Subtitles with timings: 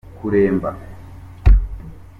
[0.17, 0.69] kuremba.